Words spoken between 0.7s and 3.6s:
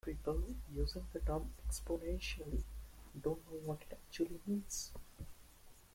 using the term "exponentially" don't know